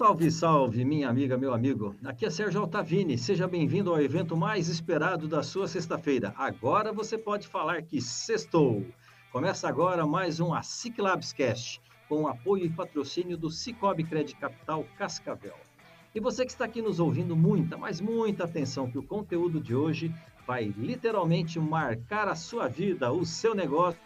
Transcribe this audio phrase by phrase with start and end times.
[0.00, 1.94] Salve, salve, minha amiga, meu amigo.
[2.02, 3.18] Aqui é Sérgio Altavini.
[3.18, 6.32] Seja bem-vindo ao evento mais esperado da sua sexta-feira.
[6.38, 8.86] Agora você pode falar que sextou.
[9.30, 14.86] Começa agora mais um ASIC Labs Cast, com apoio e patrocínio do Cicobi Credit Capital
[14.96, 15.58] Cascavel.
[16.14, 19.74] E você que está aqui nos ouvindo, muita, mas muita atenção, que o conteúdo de
[19.74, 20.10] hoje
[20.46, 24.00] vai literalmente marcar a sua vida, o seu negócio,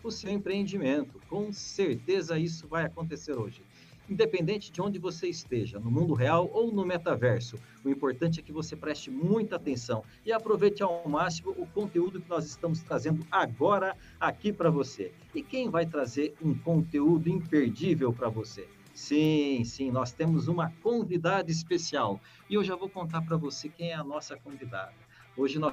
[0.00, 1.20] o seu empreendimento.
[1.28, 3.67] Com certeza isso vai acontecer hoje
[4.08, 7.56] independente de onde você esteja, no mundo real ou no metaverso.
[7.84, 12.28] O importante é que você preste muita atenção e aproveite ao máximo o conteúdo que
[12.28, 15.12] nós estamos trazendo agora aqui para você.
[15.34, 18.68] E quem vai trazer um conteúdo imperdível para você?
[18.94, 23.90] Sim, sim, nós temos uma convidada especial e eu já vou contar para você quem
[23.90, 24.92] é a nossa convidada.
[25.36, 25.72] Hoje nós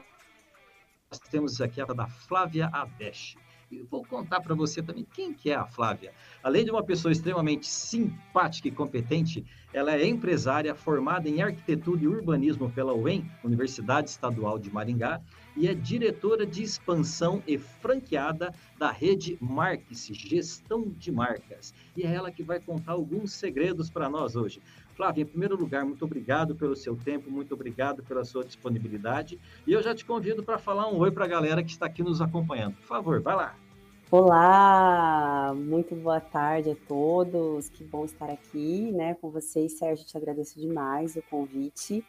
[1.31, 3.35] temos aqui a da Flávia Adesh.
[3.83, 6.13] Vou contar para você também quem que é a Flávia.
[6.43, 12.07] Além de uma pessoa extremamente simpática e competente, ela é empresária formada em arquitetura e
[12.07, 15.21] urbanismo pela UEM, Universidade Estadual de Maringá,
[15.55, 21.73] e é diretora de expansão e franqueada da rede Marques, Gestão de Marcas.
[21.95, 24.61] E é ela que vai contar alguns segredos para nós hoje.
[24.95, 29.39] Flávia, em primeiro lugar, muito obrigado pelo seu tempo, muito obrigado pela sua disponibilidade.
[29.67, 32.01] E eu já te convido para falar um oi para a galera que está aqui
[32.01, 32.75] nos acompanhando.
[32.75, 33.64] Por favor, vai lá.
[34.11, 37.69] Olá, muito boa tarde a todos.
[37.69, 39.79] Que bom estar aqui, né, com vocês.
[39.79, 42.05] Sérgio, te agradeço demais o convite.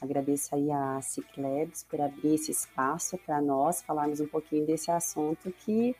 [0.00, 5.52] Agradeço aí a Ciclabs por abrir esse espaço para nós falarmos um pouquinho desse assunto
[5.52, 5.94] que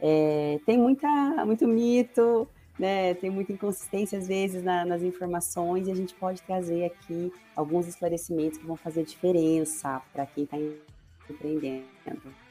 [0.00, 1.08] é, tem muita,
[1.44, 2.48] muito mito,
[2.78, 7.30] né, tem muita inconsistência às vezes na, nas informações e a gente pode trazer aqui
[7.54, 10.56] alguns esclarecimentos que vão fazer diferença para quem está
[11.28, 12.49] empreendendo.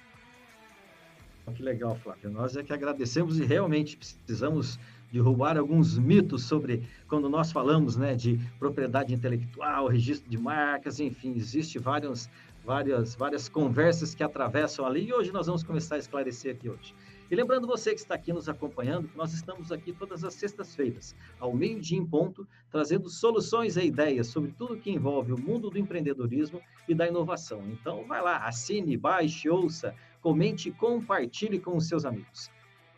[1.55, 2.29] Que legal, Flávia.
[2.29, 4.79] Nós é que agradecemos e realmente precisamos
[5.11, 11.33] derrubar alguns mitos sobre quando nós falamos né, de propriedade intelectual, registro de marcas, enfim,
[11.35, 12.29] existe várias,
[12.63, 16.93] várias, várias conversas que atravessam ali e hoje nós vamos começar a esclarecer aqui hoje.
[17.31, 21.15] E lembrando você que está aqui nos acompanhando, que nós estamos aqui todas as sextas-feiras,
[21.39, 25.77] ao meio-dia em ponto, trazendo soluções e ideias sobre tudo que envolve o mundo do
[25.77, 27.61] empreendedorismo e da inovação.
[27.67, 32.49] Então, vai lá, assine, baixe, ouça, comente e compartilhe com os seus amigos.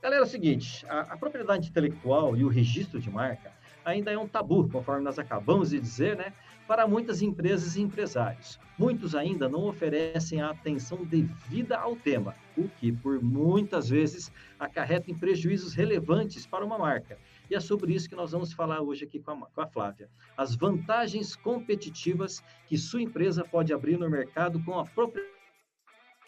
[0.02, 3.52] Galera, é o seguinte, a, a propriedade intelectual e o registro de marca
[3.86, 6.34] ainda é um tabu, conforme nós acabamos de dizer, né?
[6.68, 8.60] para muitas empresas e empresários.
[8.78, 15.12] Muitos ainda não oferecem a atenção devida ao tema, o que, por muitas vezes, acarreta
[15.12, 17.18] em prejuízos relevantes para uma marca.
[17.50, 20.10] E é sobre isso que nós vamos falar hoje aqui com a, com a Flávia.
[20.38, 25.41] As vantagens competitivas que sua empresa pode abrir no mercado com a propriedade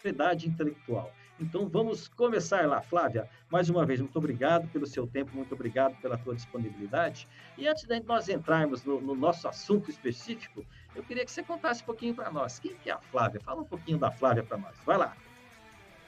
[0.08, 1.12] intelectual.
[1.40, 3.28] Então vamos começar lá, Flávia.
[3.50, 7.26] Mais uma vez, muito obrigado pelo seu tempo, muito obrigado pela tua disponibilidade.
[7.58, 11.82] E antes de nós entrarmos no, no nosso assunto específico, eu queria que você contasse
[11.82, 12.58] um pouquinho para nós.
[12.58, 13.40] Quem que é a Flávia?
[13.40, 14.76] Fala um pouquinho da Flávia para nós.
[14.86, 15.16] Vai lá.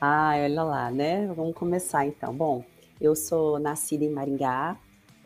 [0.01, 1.27] Ah, olha lá, né?
[1.35, 2.33] Vamos começar então.
[2.33, 2.65] Bom,
[3.01, 4.77] eu sou nascida em Maringá,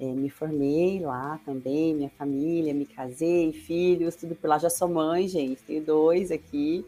[0.00, 4.58] é, me formei lá também, minha família, me casei, filhos, tudo por lá.
[4.58, 6.87] Já sou mãe, gente, tenho dois aqui.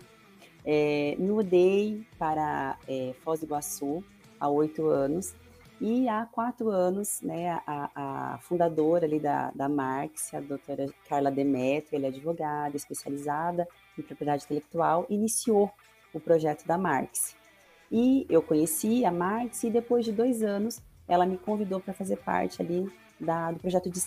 [0.64, 4.04] É, mudei para é, Foz do Iguaçu
[4.38, 5.34] há oito anos
[5.84, 11.28] e há quatro anos, né, a, a fundadora ali da, da Marx, a doutora Carla
[11.28, 13.66] Demetrio, ela é advogada especializada
[13.98, 15.68] em propriedade intelectual, iniciou
[16.14, 17.34] o projeto da Marx.
[17.90, 22.18] E eu conheci a Marx e depois de dois anos ela me convidou para fazer
[22.18, 24.00] parte ali da, do projeto de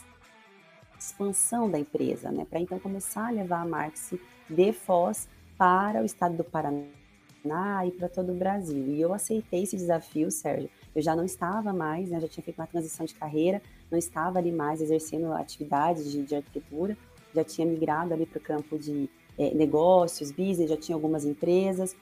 [0.98, 4.14] expansão da empresa, né, para então começar a levar a Marx
[4.50, 8.88] de Foz para o estado do Paraná e para todo o Brasil.
[8.88, 10.70] E eu aceitei esse desafio, Sérgio.
[10.96, 13.62] Eu já não estava mais, né, já tinha feito uma transição de carreira,
[13.92, 16.98] não estava ali mais exercendo atividades de, de arquitetura,
[17.34, 21.96] já tinha migrado ali para o campo de é, negócios, business, já tinha algumas empresas,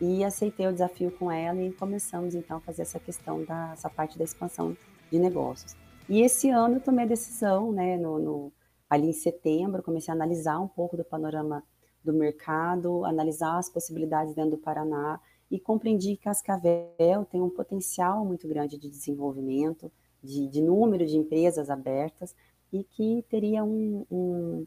[0.00, 3.90] e aceitei o desafio com ela e começamos então a fazer essa questão da essa
[3.90, 4.76] parte da expansão
[5.10, 5.76] de negócios.
[6.08, 8.52] E esse ano eu tomei a decisão, né, no, no,
[8.88, 11.62] ali em setembro, comecei a analisar um pouco do panorama
[12.02, 15.20] do mercado, analisar as possibilidades dentro do Paraná
[15.50, 19.90] e compreendi que Cascavel tem um potencial muito grande de desenvolvimento,
[20.22, 22.34] de, de número de empresas abertas
[22.72, 24.66] e que teria um, um,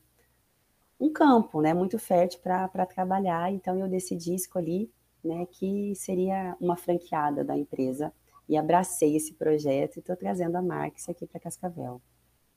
[0.99, 3.51] um campo, né, muito fértil para trabalhar.
[3.51, 4.89] Então eu decidi escolher,
[5.23, 8.11] né, que seria uma franqueada da empresa
[8.47, 12.01] e abracei esse projeto e estou trazendo a Marx aqui para Cascavel.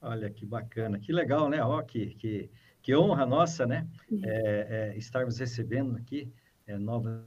[0.01, 1.63] Olha que bacana, que legal, né?
[1.63, 2.51] Ó, que, que,
[2.87, 3.85] que honra nossa, né?
[4.23, 6.33] É, é, estarmos recebendo aqui
[6.69, 7.25] é, novas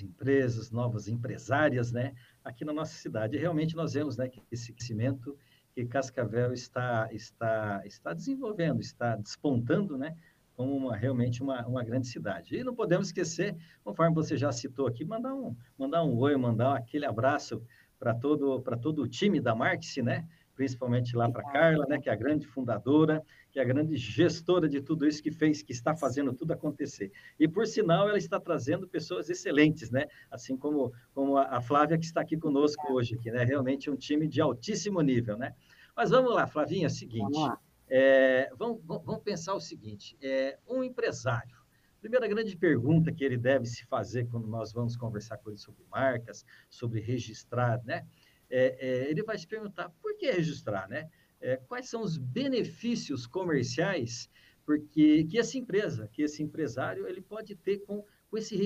[0.00, 2.14] empresas, novas empresárias, né?
[2.44, 3.36] Aqui na nossa cidade.
[3.36, 5.36] E realmente nós vemos, né, que esse crescimento
[5.74, 10.16] que Cascavel está está está desenvolvendo, está despontando, né?
[10.54, 12.54] Como uma, realmente uma, uma grande cidade.
[12.54, 16.76] E não podemos esquecer, conforme você já citou aqui, mandar um, mandar um oi, mandar
[16.76, 17.60] aquele abraço
[17.98, 20.28] para todo, todo o time da Marx, né?
[20.56, 23.22] Principalmente lá para Carla, né, que é a grande fundadora,
[23.52, 27.12] que é a grande gestora de tudo isso que fez, que está fazendo tudo acontecer.
[27.38, 30.06] E por sinal, ela está trazendo pessoas excelentes, né?
[30.30, 33.44] Assim como, como a Flávia que está aqui conosco hoje aqui, né?
[33.44, 35.54] Realmente um time de altíssimo nível, né?
[35.94, 37.58] Mas vamos lá, Flavinha, é o seguinte, vamos,
[37.88, 41.56] é, vamos, vamos, pensar o seguinte, é, um empresário,
[42.00, 45.82] primeira grande pergunta que ele deve se fazer quando nós vamos conversar com ele sobre
[45.90, 48.06] marcas, sobre registrar, né?
[48.50, 51.08] É, é, ele vai se perguntar por que registrar, né?
[51.40, 54.30] É, quais são os benefícios comerciais
[54.66, 58.56] porque que essa empresa, que esse empresário, ele pode ter com, com esse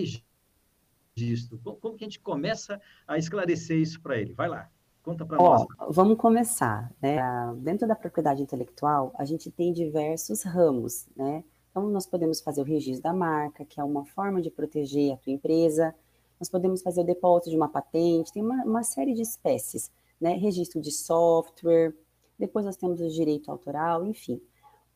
[1.15, 1.61] registro?
[1.63, 4.33] Como, como que a gente começa a esclarecer isso para ele?
[4.33, 4.71] Vai lá,
[5.03, 5.67] conta para nós.
[5.91, 7.19] Vamos começar, né?
[7.59, 11.45] Dentro da propriedade intelectual, a gente tem diversos ramos, né?
[11.71, 15.17] Então, nós podemos fazer o registro da marca, que é uma forma de proteger a
[15.19, 15.95] tua empresa,
[16.41, 20.33] nós podemos fazer o depósito de uma patente, tem uma, uma série de espécies, né?
[20.33, 21.95] Registro de software,
[22.39, 24.41] depois nós temos o direito autoral, enfim.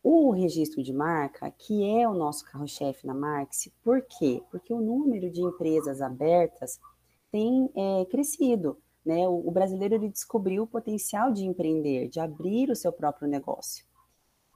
[0.02, 4.43] O registro de marca, que é o nosso carro-chefe na Marx, por quê?
[4.50, 6.81] Porque o número de empresas abertas
[7.31, 8.79] tem é, crescido.
[9.05, 9.29] Né?
[9.29, 13.85] O, o, brasileiro ele descobriu o potencial de empreender, de abrir o seu próprio negócio.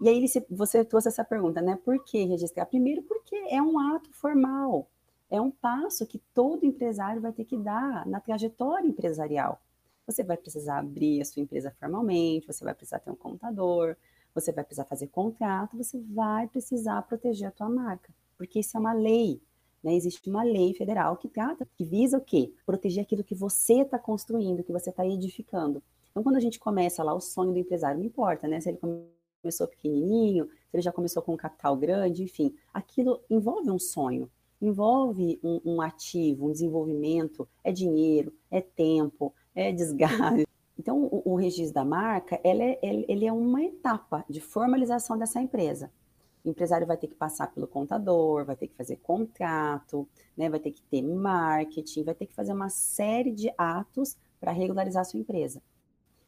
[0.00, 1.78] E aí ele, você trouxe essa pergunta, né?
[1.84, 2.66] Por que registrar?
[2.66, 4.88] Primeiro, porque é um ato formal
[5.30, 9.60] é um passo que todo empresário vai ter que dar na trajetória empresarial.
[10.06, 13.94] Você vai precisar abrir a sua empresa formalmente, você vai precisar ter um contador,
[14.34, 18.80] você vai precisar fazer contrato, você vai precisar proteger a tua marca, porque isso é
[18.80, 19.40] uma lei.
[19.82, 19.94] Né?
[19.94, 22.52] Existe uma lei federal que trata, que visa o quê?
[22.64, 25.82] Proteger aquilo que você está construindo, que você está edificando.
[26.10, 28.60] Então, quando a gente começa lá o sonho do empresário, não importa, né?
[28.60, 28.78] Se ele
[29.40, 34.28] começou pequenininho, se ele já começou com um capital grande, enfim, aquilo envolve um sonho
[34.60, 40.46] envolve um, um, ativo, um desenvolvimento, é dinheiro, é tempo, é desgaste.
[40.78, 45.90] Então, o, o registro da marca, é, ele é uma etapa de formalização dessa empresa.
[46.44, 50.60] O empresário vai ter que passar pelo contador, vai ter que fazer contrato, né, vai
[50.60, 55.18] ter que ter marketing, vai ter que fazer uma série de atos para regularizar sua
[55.18, 55.60] empresa.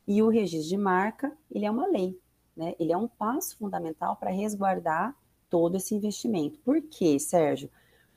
[0.07, 2.19] E o registro de marca, ele é uma lei,
[2.57, 2.75] né?
[2.81, 5.17] Ele é um passo fundamental para resguardar
[5.49, 6.59] todo esse investimento.
[6.61, 7.71] Por quê, Sérgio?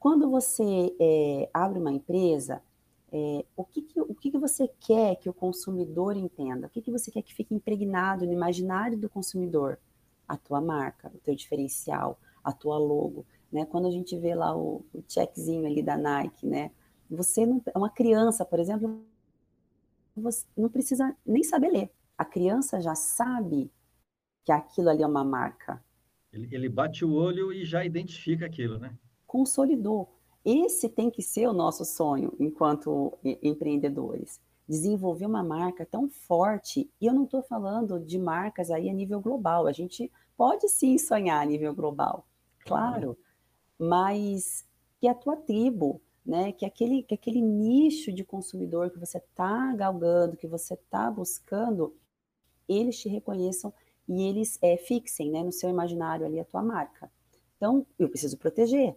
[0.04, 2.62] Quando você é, abre uma empresa,
[3.10, 6.68] é, o, que, que, o que, que você quer que o consumidor entenda?
[6.68, 9.80] O que, que você quer que fique impregnado no imaginário do consumidor?
[10.28, 13.26] A tua marca, o teu diferencial, a tua logo.
[13.50, 13.66] Né?
[13.66, 16.72] Quando a gente vê lá o, o checkzinho ali da Nike, né?
[17.10, 19.06] Você não, uma criança, por exemplo,
[20.18, 21.90] você não precisa nem saber ler.
[22.18, 23.72] A criança já sabe
[24.44, 25.82] que aquilo ali é uma marca.
[26.30, 28.98] Ele, ele bate o olho e já identifica aquilo, né?
[29.34, 30.14] Consolidou.
[30.46, 34.40] Esse tem que ser o nosso sonho enquanto empreendedores.
[34.70, 39.20] Desenvolver uma marca tão forte, e eu não estou falando de marcas aí a nível
[39.20, 42.28] global, a gente pode sim sonhar a nível global,
[42.60, 43.18] claro,
[43.80, 44.64] mas
[45.00, 49.74] que a tua tribo, né, que aquele, que aquele nicho de consumidor que você está
[49.74, 51.96] galgando, que você está buscando,
[52.70, 53.74] eles te reconheçam
[54.08, 57.12] e eles é, fixem né, no seu imaginário ali a tua marca.
[57.58, 58.96] Então, eu preciso proteger,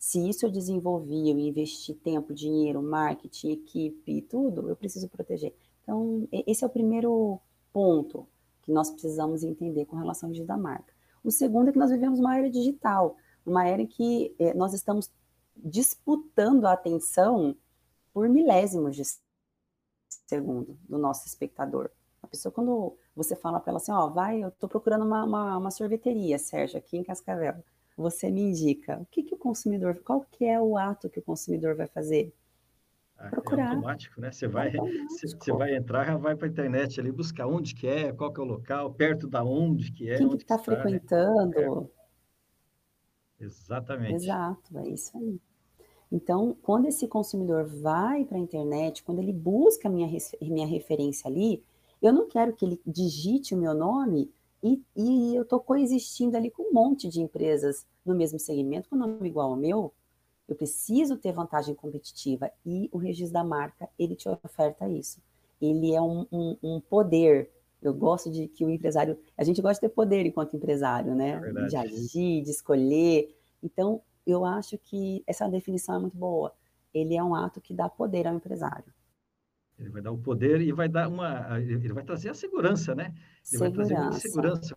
[0.00, 5.54] se isso eu desenvolvi, eu investi tempo, dinheiro, marketing, equipe tudo, eu preciso proteger.
[5.82, 7.38] Então, esse é o primeiro
[7.70, 8.26] ponto
[8.62, 10.90] que nós precisamos entender com relação ao da marca.
[11.22, 13.14] O segundo é que nós vivemos uma era digital,
[13.44, 15.10] uma era em que é, nós estamos
[15.54, 17.54] disputando a atenção
[18.14, 19.02] por milésimos de
[20.26, 21.90] segundo do nosso espectador.
[22.22, 25.24] A pessoa, quando você fala para ela assim, ó, oh, vai, eu estou procurando uma,
[25.24, 27.62] uma, uma sorveteria, Sérgio, aqui em Cascavel
[28.00, 31.22] você me indica o que, que o consumidor, qual que é o ato que o
[31.22, 32.32] consumidor vai fazer?
[33.16, 33.64] Ah, é Procurar.
[33.64, 34.32] É automático, né?
[34.32, 34.72] Você vai,
[35.08, 38.42] você vai entrar, vai para a internet ali buscar onde que é, qual que é
[38.42, 40.16] o local, perto da onde que é.
[40.16, 40.62] Quem que está né?
[40.62, 41.80] frequentando.
[41.80, 41.88] Né?
[43.40, 43.44] É.
[43.44, 44.14] Exatamente.
[44.14, 45.40] Exato, é isso aí.
[46.12, 50.08] Então, quando esse consumidor vai para a internet, quando ele busca minha,
[50.40, 51.62] minha referência ali,
[52.02, 56.50] eu não quero que ele digite o meu nome E, e eu estou coexistindo ali
[56.50, 59.92] com um monte de empresas no mesmo segmento, com nome igual ao meu.
[60.46, 65.20] Eu preciso ter vantagem competitiva e o registro da marca, ele te oferta isso.
[65.60, 67.50] Ele é um, um, um poder.
[67.80, 69.18] Eu gosto de que o empresário.
[69.36, 71.40] A gente gosta de ter poder enquanto empresário, né?
[71.44, 73.34] É de agir, de escolher.
[73.62, 76.52] Então, eu acho que essa definição é muito boa.
[76.92, 78.92] Ele é um ato que dá poder ao empresário.
[79.80, 83.06] Ele vai dar o poder e vai dar uma, ele vai trazer a segurança, né?
[83.06, 83.58] Ele segurança.
[83.58, 84.76] vai trazer muita segurança,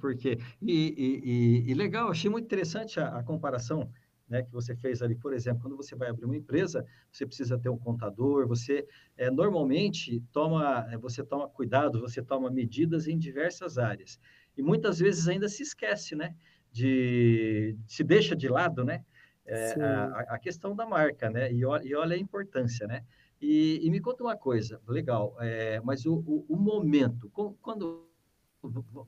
[0.00, 3.90] porque e, e, e legal, achei muito interessante a, a comparação.
[4.26, 6.82] Né, que você fez ali, por exemplo, quando você vai abrir uma empresa,
[7.12, 8.86] você precisa ter um contador, você
[9.18, 14.18] é, normalmente toma, eh, você toma cuidado, você toma medidas em diversas áreas.
[14.56, 16.34] E muitas vezes ainda se esquece, né?
[16.72, 19.04] De, se deixa de lado, né?
[19.46, 21.52] É, a, a, questão da marca, né?
[21.52, 23.04] E, e olha a importância, né?
[23.40, 28.08] E, e me conta uma coisa, legal, é, mas o, o, o momento, quando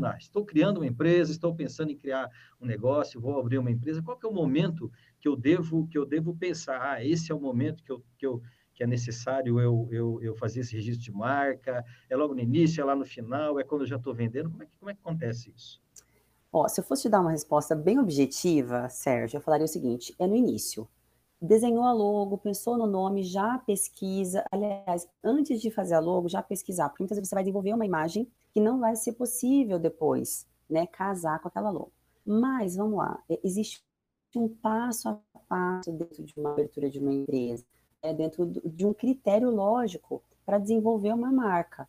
[0.02, 2.28] ah, estou criando uma empresa, estou pensando em criar
[2.60, 5.96] um negócio, vou abrir uma empresa, qual que é o momento que eu devo que
[5.96, 6.80] eu devo pensar?
[6.82, 8.42] Ah, esse é o momento que eu, que eu
[8.74, 11.82] que é necessário eu, eu, eu fazer esse registro de marca?
[12.10, 14.50] É logo no início, é lá no final, é quando eu já estou vendendo?
[14.50, 15.80] Como é, que, como é que acontece isso?
[16.52, 20.14] Ó, se eu fosse te dar uma resposta bem objetiva, Sérgio, eu falaria o seguinte:
[20.18, 20.86] é no início
[21.46, 24.44] desenhou a logo, pensou no nome, já pesquisa.
[24.50, 27.86] Aliás, antes de fazer a logo, já pesquisar, porque muitas vezes você vai desenvolver uma
[27.86, 31.92] imagem que não vai ser possível depois, né, casar com aquela logo.
[32.24, 33.82] Mas, vamos lá, é, existe
[34.34, 37.64] um passo a passo dentro de uma abertura de uma empresa,
[38.02, 41.88] é dentro de um critério lógico para desenvolver uma marca.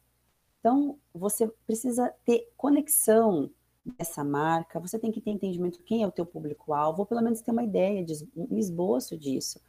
[0.60, 3.50] Então, você precisa ter conexão
[3.98, 7.42] dessa marca, você tem que ter entendimento quem é o teu público-alvo, ou pelo menos
[7.42, 9.60] ter uma ideia, de, um esboço disso.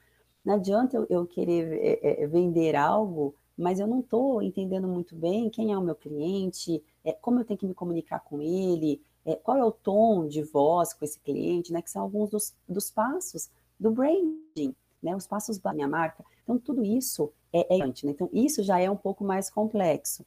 [0.45, 5.15] Não adianta eu, eu querer é, é, vender algo, mas eu não estou entendendo muito
[5.15, 9.01] bem quem é o meu cliente, é, como eu tenho que me comunicar com ele,
[9.25, 12.55] é, qual é o tom de voz com esse cliente, né, que são alguns dos,
[12.69, 16.25] dos passos do branding, né, os passos da minha marca.
[16.43, 17.93] Então, tudo isso é, é né?
[18.05, 20.25] Então, isso já é um pouco mais complexo.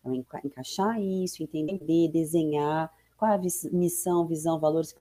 [0.00, 4.96] Então, enca encaixar isso, entender, desenhar, qual é a missão, visão, valores,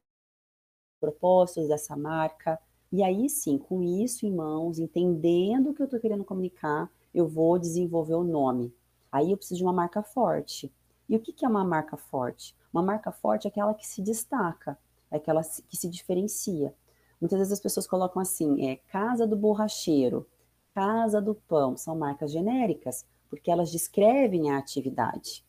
[1.00, 2.60] propósitos dessa marca.
[2.92, 7.26] E aí sim, com isso em mãos, entendendo o que eu estou querendo comunicar, eu
[7.26, 8.76] vou desenvolver o nome.
[9.10, 10.70] Aí eu preciso de uma marca forte.
[11.08, 12.54] E o que, que é uma marca forte?
[12.74, 14.78] Uma marca forte é aquela que se destaca,
[15.10, 16.76] é aquela que se diferencia.
[17.22, 20.28] Muitas vezes as pessoas colocam assim, é Casa do Borracheiro,
[20.74, 25.46] Casa do Pão, são marcas genéricas, porque elas descrevem a atividade.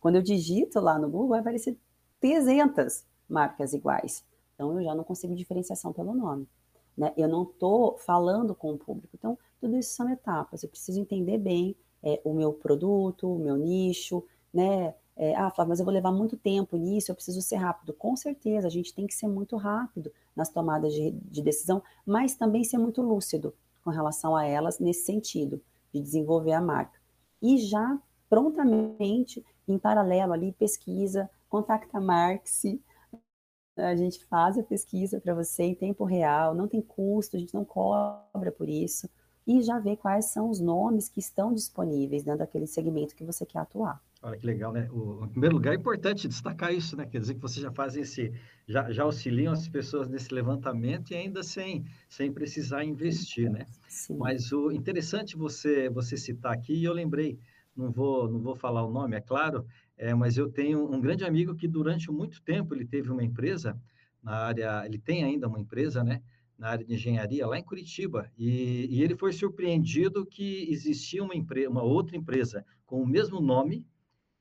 [0.00, 1.78] Quando eu digito lá no Google, vai aparecer
[2.20, 4.24] 300 marcas iguais.
[4.54, 6.48] Então, eu já não consigo diferenciação pelo nome.
[6.96, 7.12] Né?
[7.16, 9.14] Eu não estou falando com o público.
[9.14, 10.62] Então, tudo isso são etapas.
[10.62, 14.94] Eu preciso entender bem é, o meu produto, o meu nicho, né?
[15.16, 17.92] É, ah, Flávio, mas eu vou levar muito tempo nisso, eu preciso ser rápido.
[17.92, 22.34] Com certeza, a gente tem que ser muito rápido nas tomadas de, de decisão, mas
[22.34, 23.54] também ser muito lúcido
[23.84, 25.60] com relação a elas nesse sentido,
[25.92, 26.98] de desenvolver a marca.
[27.42, 32.62] E já prontamente em paralelo ali, pesquisa, contacta a Marx,
[33.76, 37.54] a gente faz a pesquisa para você em tempo real, não tem custo, a gente
[37.54, 39.08] não cobra por isso,
[39.46, 43.46] e já vê quais são os nomes que estão disponíveis dentro daquele segmento que você
[43.46, 44.00] quer atuar.
[44.22, 44.86] Olha que legal, né?
[44.92, 47.06] O, em primeiro lugar, é importante destacar isso, né?
[47.06, 48.34] Quer dizer que vocês já fazem esse,
[48.68, 53.64] já, já auxiliam as pessoas nesse levantamento e ainda sem, sem precisar investir, né?
[53.88, 54.18] Sim.
[54.18, 57.38] Mas o interessante você você citar aqui, e eu lembrei
[57.76, 61.24] não vou, não vou falar o nome, é claro, é, mas eu tenho um grande
[61.24, 63.80] amigo que durante muito tempo ele teve uma empresa
[64.22, 66.22] na área, ele tem ainda uma empresa, né,
[66.58, 71.34] na área de engenharia lá em Curitiba, e, e ele foi surpreendido que existia uma,
[71.34, 73.86] empresa, uma outra empresa com o mesmo nome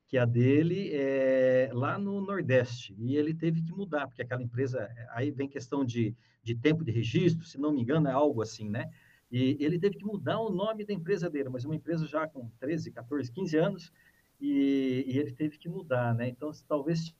[0.05, 4.89] que a dele é, lá no Nordeste, e ele teve que mudar, porque aquela empresa,
[5.11, 8.69] aí vem questão de, de tempo de registro, se não me engano é algo assim,
[8.69, 8.89] né,
[9.31, 12.49] e ele teve que mudar o nome da empresa dele, mas uma empresa já com
[12.59, 13.93] 13, 14, 15 anos,
[14.41, 16.27] e, e ele teve que mudar, né?
[16.27, 17.13] Então, talvez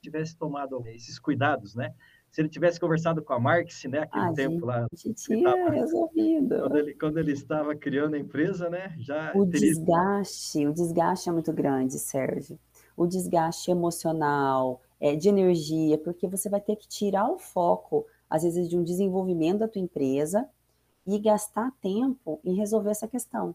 [0.00, 1.94] tivesse tomado esses cuidados, né?
[2.30, 6.60] Se ele tivesse conversado com a Marx, né, aquele ah, tempo lá, tinha tava, resolvido.
[6.60, 9.72] Quando ele, quando ele estava criando a empresa, né, já o teria...
[9.72, 12.58] desgaste, o desgaste é muito grande, Sérgio.
[12.94, 18.42] O desgaste emocional, é, de energia, porque você vai ter que tirar o foco, às
[18.42, 20.46] vezes, de um desenvolvimento da tua empresa
[21.08, 23.54] e gastar tempo em resolver essa questão.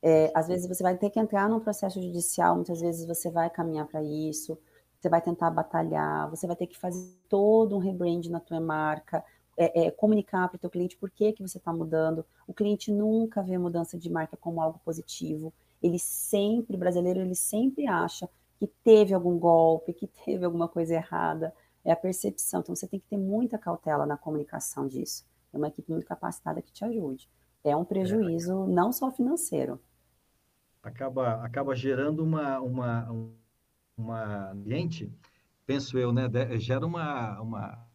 [0.00, 3.50] É, às vezes você vai ter que entrar num processo judicial, muitas vezes você vai
[3.50, 4.56] caminhar para isso,
[5.00, 9.24] você vai tentar batalhar, você vai ter que fazer todo um rebrand na tua marca,
[9.56, 12.24] é, é, comunicar para o teu cliente por que, que você está mudando.
[12.46, 15.52] O cliente nunca vê mudança de marca como algo positivo.
[15.82, 18.28] Ele sempre, brasileiro, ele sempre acha
[18.60, 21.52] que teve algum golpe, que teve alguma coisa errada,
[21.84, 22.60] é a percepção.
[22.60, 25.24] Então, você tem que ter muita cautela na comunicação disso.
[25.52, 27.28] É uma equipe muito capacitada que te ajude.
[27.64, 28.66] É um prejuízo é.
[28.66, 29.80] não só financeiro.
[30.82, 33.32] Acaba, acaba gerando uma, uma,
[33.96, 35.12] uma ambiente,
[35.66, 36.28] penso eu, né?
[36.58, 37.88] Gera uma, uma,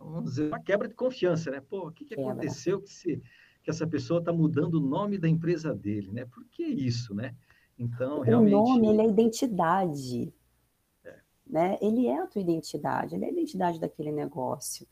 [0.00, 1.60] vamos dizer, uma quebra de confiança, né?
[1.60, 3.22] Pô, o que, que aconteceu que, se,
[3.62, 6.24] que essa pessoa está mudando o nome da empresa dele, né?
[6.24, 7.34] Por que isso, né?
[7.78, 8.54] Então, realmente...
[8.54, 10.34] O nome, ele é identidade.
[11.04, 11.18] É.
[11.46, 11.78] Né?
[11.82, 14.86] Ele é a tua identidade, ele é a identidade daquele negócio.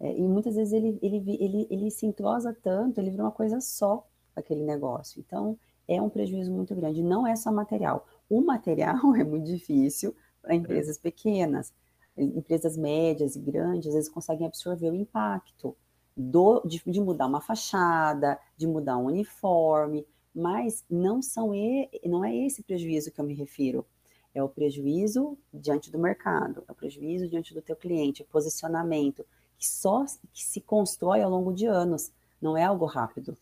[0.00, 3.60] É, e muitas vezes ele, ele, ele, ele se entrosa tanto, ele vira uma coisa
[3.60, 5.20] só, aquele negócio.
[5.20, 7.02] Então, é um prejuízo muito grande.
[7.02, 8.06] Não é só material.
[8.28, 11.72] O material é muito difícil para empresas pequenas.
[12.16, 15.76] Empresas médias e grandes, às vezes, conseguem absorver o impacto
[16.16, 22.24] do, de, de mudar uma fachada, de mudar um uniforme, mas não são e, não
[22.24, 23.86] é esse prejuízo que eu me refiro.
[24.34, 29.24] É o prejuízo diante do mercado, é o prejuízo diante do teu cliente, posicionamento,
[29.60, 33.36] que só que se constrói ao longo de anos, não é algo rápido.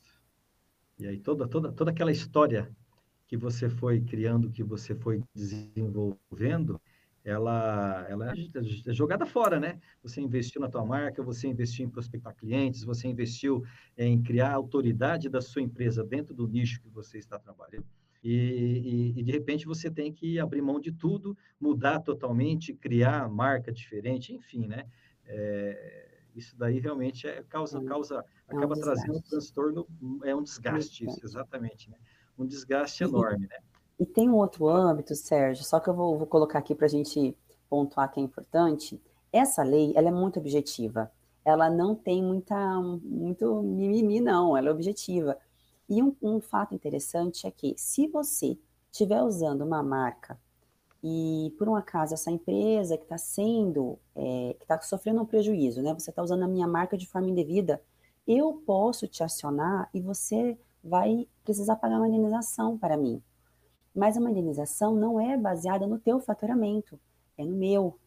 [0.99, 2.69] E aí toda toda toda aquela história
[3.29, 6.81] que você foi criando, que você foi desenvolvendo,
[7.25, 9.79] ela, ela é jogada fora, né?
[10.03, 13.63] Você investiu na tua marca, você investiu em prospectar clientes, você investiu
[13.97, 17.85] em criar a autoridade da sua empresa dentro do nicho que você está trabalhando.
[18.25, 23.29] E, e, e, de repente você tem que abrir mão de tudo, mudar totalmente, criar
[23.29, 24.87] marca diferente, enfim, né?
[25.25, 29.87] É, isso daí realmente é causa, causa é acaba um trazendo um transtorno,
[30.25, 31.97] é um desgaste, isso, exatamente, né?
[32.39, 33.59] Um desgaste enorme, né?
[33.99, 36.91] E tem um outro âmbito, Sérgio, só que eu vou, vou colocar aqui para a
[36.91, 37.37] gente
[37.69, 39.01] pontuar que é importante.
[39.33, 41.11] Essa lei, ela é muito objetiva.
[41.45, 44.57] Ela não tem muita, muito mimimi, não.
[44.57, 45.37] Ela é objetiva.
[45.89, 48.59] E um, um fato interessante é que, se você
[48.91, 50.39] estiver usando uma marca
[51.03, 55.81] e, por um acaso, essa empresa que está sendo, é, que está sofrendo um prejuízo,
[55.81, 55.95] né?
[55.95, 57.81] Você está usando a minha marca de forma indevida,
[58.27, 63.23] eu posso te acionar e você vai precisar pagar uma indenização para mim.
[63.95, 66.99] Mas uma indenização não é baseada no teu faturamento,
[67.37, 67.99] é no meu.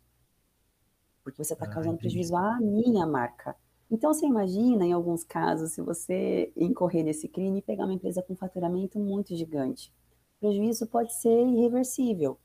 [1.23, 3.56] Porque você está ah, causando prejuízo à minha marca.
[3.89, 8.23] Então, você imagina, em alguns casos, se você incorrer nesse crime e pegar uma empresa
[8.23, 9.93] com faturamento muito gigante.
[10.38, 12.39] O prejuízo pode ser irreversível.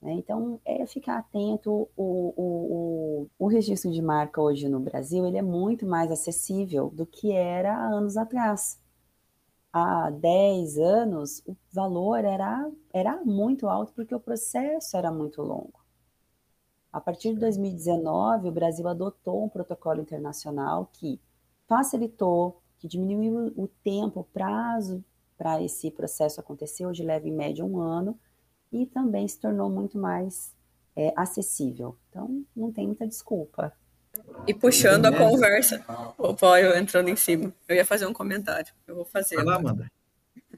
[0.00, 0.12] Né?
[0.14, 1.88] Então, é ficar atento.
[1.96, 2.04] O,
[2.36, 7.06] o, o, o registro de marca hoje no Brasil ele é muito mais acessível do
[7.06, 8.80] que era há anos atrás
[9.72, 15.80] há 10 anos, o valor era, era muito alto porque o processo era muito longo.
[16.92, 21.20] A partir de 2019, o Brasil adotou um protocolo internacional que
[21.68, 25.04] facilitou, que diminuiu o tempo, o prazo
[25.38, 26.84] para esse processo acontecer.
[26.86, 28.18] Hoje leva em média um ano
[28.72, 30.54] e também se tornou muito mais
[30.96, 31.96] é, acessível.
[32.08, 33.72] Então, não tem muita desculpa.
[34.46, 35.84] E puxando a conversa.
[36.18, 37.52] Opa, eu entrando em cima.
[37.68, 38.72] Eu ia fazer um comentário.
[38.86, 39.36] Eu vou fazer.
[39.36, 39.90] Vai lá, Amanda.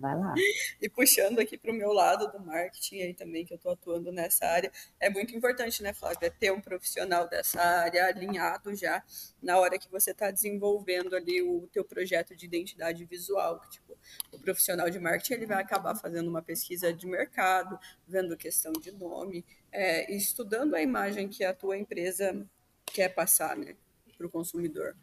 [0.02, 0.34] Vai lá.
[0.80, 4.10] E puxando aqui para o meu lado do marketing aí também, que eu estou atuando
[4.10, 9.00] nessa área, é muito importante, né, Flávia, ter um profissional dessa área alinhado já
[9.40, 13.60] na hora que você está desenvolvendo ali o teu projeto de identidade visual.
[13.60, 13.96] Que, tipo,
[14.32, 18.90] o profissional de marketing ele vai acabar fazendo uma pesquisa de mercado, vendo questão de
[18.90, 22.44] nome, é, estudando a imagem que a tua empresa
[22.86, 23.76] quer passar, né,
[24.18, 24.96] para o consumidor.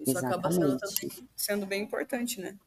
[0.00, 0.34] Isso Exatamente.
[0.34, 2.58] acaba sendo, também, sendo bem importante, né?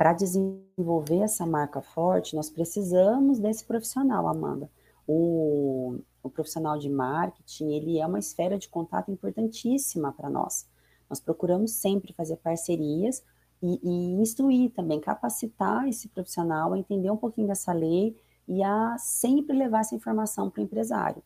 [0.00, 4.70] Para desenvolver essa marca forte, nós precisamos desse profissional, Amanda.
[5.06, 10.66] O, o profissional de marketing, ele é uma esfera de contato importantíssima para nós.
[11.06, 13.22] Nós procuramos sempre fazer parcerias
[13.62, 18.16] e, e, instruir também, capacitar esse profissional a entender um pouquinho dessa lei
[18.48, 21.22] e a sempre levar essa informação para o empresário.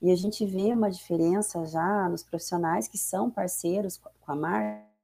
[0.00, 4.94] E a gente vê uma diferença já nos profissionais que são parceiros com a marca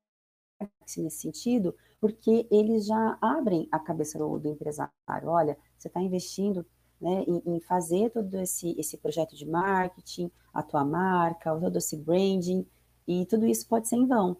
[0.96, 4.92] nesse sentido, porque eles já abrem a cabeça do, do empresário.
[5.24, 6.66] Olha, você está investindo
[7.00, 11.96] né, em, em, fazer todo esse, esse projeto de marketing, a tua marca, todo esse
[11.96, 12.66] branding,
[13.06, 14.36] e tudo isso pode ser em vão.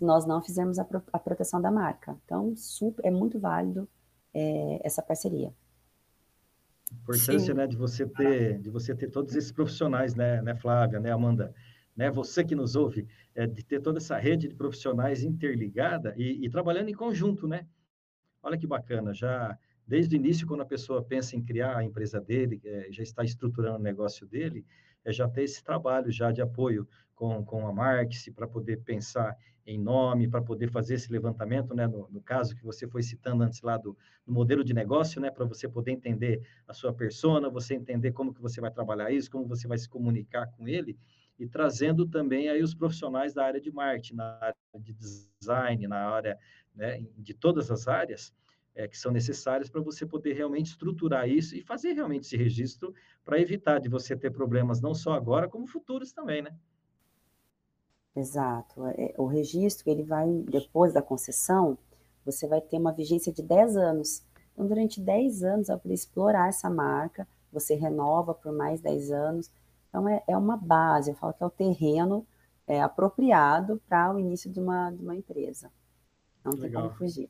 [0.00, 2.18] Nós não fizemos a, pro, a proteção da marca.
[2.24, 3.88] Então, super, é muito válido
[4.34, 5.54] é, essa parceria
[6.92, 11.12] importância, né, de você ter, de você ter todos esses profissionais, né, né, Flávia, né,
[11.12, 11.54] Amanda,
[12.00, 16.46] né, você que nos ouve, é, de ter toda essa rede de profissionais interligada e,
[16.46, 17.66] e trabalhando em conjunto, né?
[18.42, 19.54] Olha que bacana, já
[19.86, 23.22] desde o início, quando a pessoa pensa em criar a empresa dele, é, já está
[23.22, 24.64] estruturando o negócio dele,
[25.04, 29.36] é já ter esse trabalho já de apoio com, com a Marx para poder pensar
[29.66, 33.42] em nome, para poder fazer esse levantamento, né, no, no, caso que você foi citando
[33.42, 33.94] antes lá do,
[34.26, 38.32] do modelo de negócio, né, para você poder entender a sua persona, você entender como
[38.32, 40.96] que você vai trabalhar isso, como você vai se comunicar com ele,
[41.40, 44.92] e trazendo também aí os profissionais da área de marketing, na área de
[45.40, 46.38] design, na área
[46.74, 48.32] né, de todas as áreas,
[48.74, 52.94] é, que são necessárias para você poder realmente estruturar isso e fazer realmente esse registro
[53.24, 56.54] para evitar de você ter problemas não só agora, como futuros também, né?
[58.14, 58.86] Exato.
[58.88, 61.78] É, o registro, ele vai, depois da concessão,
[62.24, 64.22] você vai ter uma vigência de 10 anos.
[64.52, 69.50] Então, durante 10 anos, é para explorar essa marca, você renova por mais 10 anos.
[69.90, 72.26] Então, é, é uma base, eu falo que é o terreno
[72.66, 75.70] é, apropriado para o início de uma, de uma empresa.
[76.42, 76.84] Não tem Legal.
[76.84, 77.28] como fugir.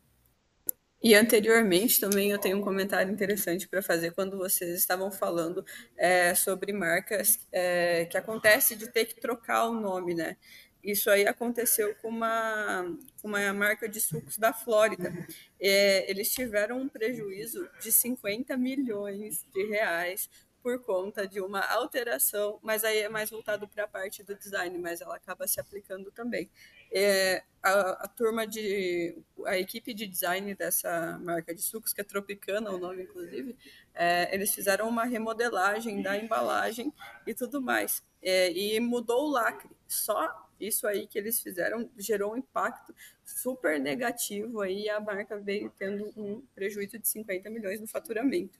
[1.03, 5.65] E anteriormente também eu tenho um comentário interessante para fazer quando vocês estavam falando
[5.97, 10.37] é, sobre marcas é, que acontece de ter que trocar o nome, né?
[10.85, 12.85] Isso aí aconteceu com uma,
[13.23, 15.13] uma marca de sucos da Flórida.
[15.59, 20.29] É, eles tiveram um prejuízo de 50 milhões de reais
[20.63, 24.77] por conta de uma alteração, mas aí é mais voltado para a parte do design,
[24.79, 26.51] mas ela acaba se aplicando também.
[26.93, 29.17] É, a, a, turma de.
[29.47, 33.57] a equipe de design dessa marca de sucos, que é Tropicana, o nome inclusive,
[33.95, 36.93] é, eles fizeram uma remodelagem da embalagem
[37.27, 38.03] e tudo mais.
[38.23, 39.71] É, e mudou o lacre.
[39.87, 42.95] Só isso aí que eles fizeram gerou um impacto
[43.25, 48.59] super negativo aí a marca veio tendo um prejuízo de 50 milhões no faturamento.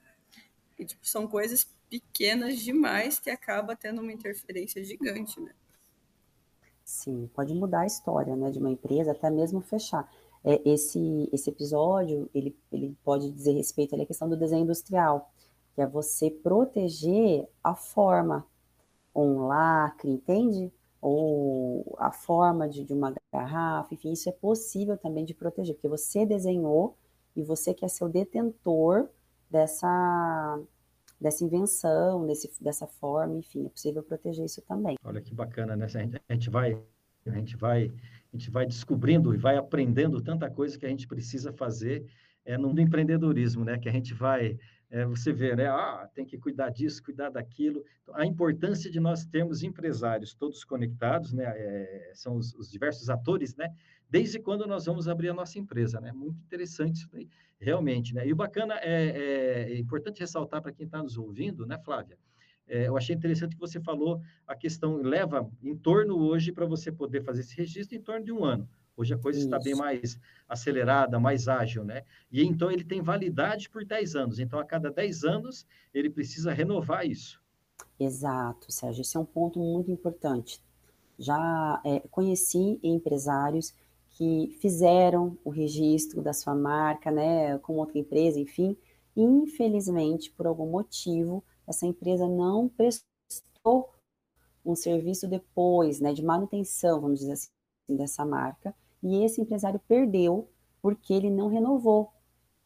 [0.79, 5.53] E tipo, são coisas pequenas demais que acaba tendo uma interferência gigante, né?
[6.85, 10.11] Sim, pode mudar a história, né, de uma empresa, até mesmo fechar.
[10.43, 15.31] É, esse, esse episódio, ele, ele pode dizer respeito à questão do desenho industrial,
[15.75, 18.47] que é você proteger a forma,
[19.15, 20.73] um lacre, entende?
[21.01, 25.89] Ou a forma de, de uma garrafa, enfim, isso é possível também de proteger, porque
[25.89, 26.97] você desenhou
[27.37, 29.09] e você quer ser o detentor
[29.51, 30.61] dessa,
[31.21, 34.97] dessa invenção, desse, dessa forma, enfim, é possível proteger isso também.
[35.05, 35.87] Olha que bacana, né?
[36.29, 36.81] A gente, vai,
[37.27, 37.93] a gente vai,
[38.33, 42.07] a gente vai descobrindo e vai aprendendo tanta coisa que a gente precisa fazer
[42.45, 43.79] é, no empreendedorismo, né?
[43.79, 44.59] Que a gente vai
[44.91, 45.69] é, você vê, né?
[45.69, 47.85] Ah, tem que cuidar disso, cuidar daquilo.
[48.03, 51.45] Então, a importância de nós termos empresários todos conectados, né?
[51.47, 53.73] É, são os, os, diversos atores, né?
[54.09, 56.11] Desde quando nós vamos abrir a nossa empresa, né?
[56.11, 57.29] Muito interessante isso daí,
[57.61, 58.27] realmente, né?
[58.27, 62.19] E o bacana é, é, é importante ressaltar para quem está nos ouvindo, né, Flávia?
[62.67, 66.91] É, eu achei interessante que você falou a questão leva em torno hoje para você
[66.91, 68.69] poder fazer esse registro em torno de um ano.
[69.01, 69.47] Hoje a coisa Isso.
[69.47, 72.05] está bem mais acelerada, mais ágil, né?
[72.31, 74.39] E então ele tem validade por 10 anos.
[74.39, 77.41] Então, a cada 10 anos, ele precisa renovar isso.
[77.99, 79.01] Exato, Sérgio.
[79.01, 80.61] Esse é um ponto muito importante.
[81.19, 83.75] Já é, conheci empresários
[84.11, 88.77] que fizeram o registro da sua marca, né, com outra empresa, enfim.
[89.17, 93.95] Infelizmente, por algum motivo, essa empresa não prestou
[94.63, 97.51] um serviço depois, né, de manutenção, vamos dizer assim,
[97.97, 100.49] dessa marca, e esse empresário perdeu
[100.83, 102.13] porque ele não renovou,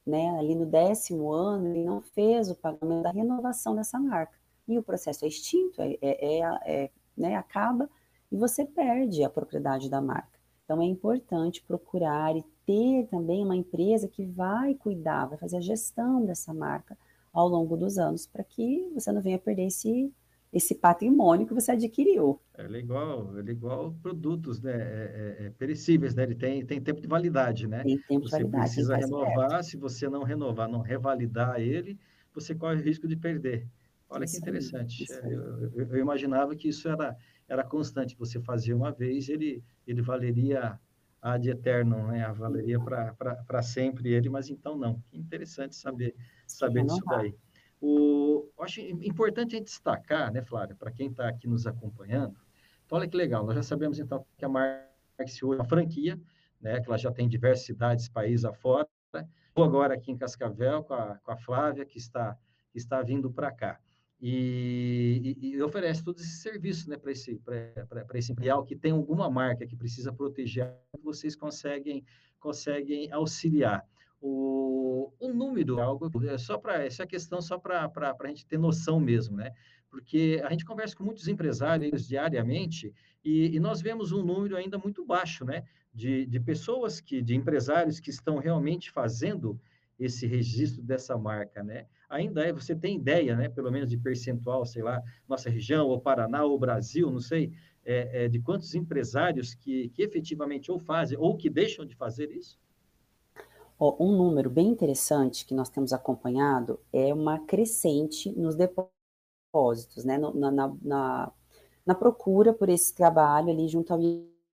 [0.06, 0.30] né?
[0.38, 4.38] Ali no décimo ano, ele não fez o pagamento da renovação dessa marca.
[4.66, 7.36] E o processo é extinto, é, é, é, é né?
[7.36, 7.88] acaba
[8.30, 10.38] e você perde a propriedade da marca.
[10.64, 15.60] Então é importante procurar e ter também uma empresa que vai cuidar, vai fazer a
[15.60, 16.96] gestão dessa marca
[17.32, 20.12] ao longo dos anos, para que você não venha perder esse
[20.54, 22.40] esse patrimônio que você adquiriu.
[22.56, 24.76] Ele é igual, é igual produtos né, é,
[25.40, 26.22] é, é, perecíveis, né?
[26.22, 27.82] Ele tem, tem tempo de validade, né?
[27.82, 28.70] Tem tempo você de validade.
[28.70, 29.64] Você precisa renovar, certo.
[29.64, 31.98] se você não renovar, não revalidar ele,
[32.32, 33.66] você corre o risco de perder.
[34.08, 35.04] Olha isso que interessante.
[35.24, 37.16] Aí, eu, eu, eu, imaginava que isso era,
[37.48, 38.16] era constante.
[38.16, 40.78] Você fazia uma vez, ele, ele valeria
[41.20, 42.32] ad eterno, né?
[42.32, 45.02] Valeria para sempre ele, mas então não.
[45.08, 46.14] Que interessante saber,
[46.46, 47.34] saber disso daí.
[47.86, 52.34] O, acho importante a gente destacar, né, Flávia, para quem está aqui nos acompanhando.
[52.86, 56.18] Então, olha que legal, nós já sabemos então que a Marx hoje é uma franquia,
[56.58, 58.88] né, que ela já tem diversas cidades, países afora.
[59.48, 62.38] Estou agora aqui em Cascavel com a, com a Flávia, que está,
[62.72, 63.78] que está vindo para cá.
[64.18, 67.38] E, e, e, oferece todo esse serviço né, para esse,
[68.14, 72.02] esse empresário que tem alguma marca que precisa proteger, vocês conseguem,
[72.40, 73.86] conseguem auxiliar
[74.26, 78.98] o, o número, algo é só para essa questão só para a gente ter noção
[78.98, 79.52] mesmo, né?
[79.90, 82.90] Porque a gente conversa com muitos empresários diariamente
[83.22, 85.64] e, e nós vemos um número ainda muito baixo, né?
[85.92, 89.60] De, de pessoas que, de empresários que estão realmente fazendo
[89.98, 91.86] esse registro dessa marca, né?
[92.08, 96.00] ainda é, você tem ideia, né, pelo menos de percentual, sei lá, nossa região, ou
[96.00, 97.52] Paraná, ou Brasil, não sei,
[97.84, 102.30] é, é, de quantos empresários que, que efetivamente ou fazem ou que deixam de fazer
[102.30, 102.58] isso?
[103.78, 110.50] Um número bem interessante que nós temos acompanhado é uma crescente nos depósitos, né, na,
[110.50, 111.32] na, na,
[111.84, 114.00] na procura por esse trabalho ali junto ao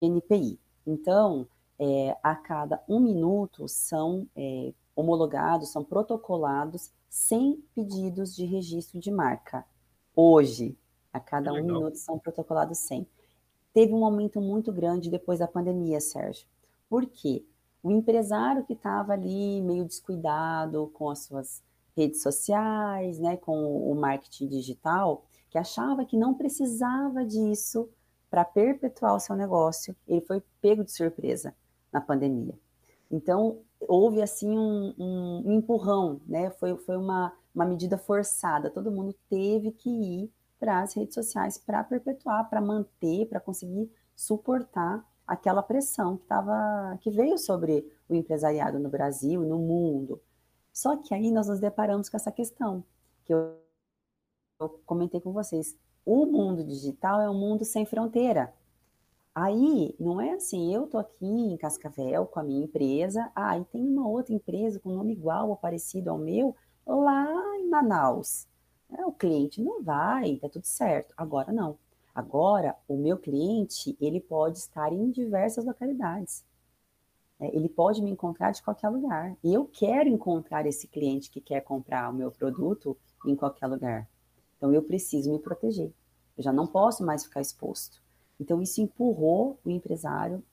[0.02, 0.60] INPI.
[0.86, 9.00] Então, é, a cada um minuto são é, homologados, são protocolados 100 pedidos de registro
[9.00, 9.66] de marca.
[10.16, 10.78] Hoje,
[11.14, 13.08] a cada um minuto são protocolados 100.
[13.74, 16.46] Teve um aumento muito grande depois da pandemia, Sérgio.
[16.90, 17.46] Por quê?
[17.84, 21.64] O empresário que estava ali meio descuidado com as suas
[21.96, 27.90] redes sociais, né, com o marketing digital, que achava que não precisava disso
[28.30, 31.54] para perpetuar o seu negócio, ele foi pego de surpresa
[31.92, 32.58] na pandemia.
[33.12, 36.50] Então, houve assim um, um, empurrão, né?
[36.52, 38.70] Foi, foi uma, uma medida forçada.
[38.70, 43.92] Todo mundo teve que ir para as redes sociais para perpetuar, para manter, para conseguir
[44.16, 50.22] suportar aquela pressão que tava, que veio sobre o empresariado no Brasil, no mundo.
[50.74, 52.84] Só que aí nós nos deparamos com essa questão
[53.24, 53.56] que eu,
[54.60, 55.78] eu comentei com vocês.
[56.06, 58.54] O mundo digital é um mundo sem fronteira.
[59.34, 63.64] Aí, não é assim, eu tô aqui em Cascavel com a minha empresa, ah, e
[63.64, 66.54] tem uma outra empresa com nome igual ou parecido ao meu
[66.86, 67.26] lá
[67.58, 68.46] em Manaus.
[68.92, 71.14] É, o cliente não vai, tá tudo certo.
[71.16, 71.78] Agora não.
[72.14, 76.44] Agora, o meu cliente, ele pode estar em diversas localidades.
[77.40, 79.36] É, ele pode me encontrar de qualquer lugar.
[79.44, 84.08] E eu quero encontrar esse cliente que quer comprar o meu produto em qualquer lugar.
[84.58, 85.92] Então, eu preciso me proteger.
[86.38, 88.02] Eu já não posso mais ficar exposto.
[88.40, 90.44] Então, isso empurrou o empresário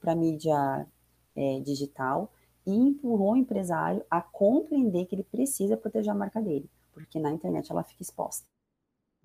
[0.00, 0.86] para a mídia
[1.34, 2.32] é, digital
[2.66, 7.32] e empurrou o empresário a compreender que ele precisa proteger a marca dele, porque na
[7.32, 8.46] internet ela fica exposta.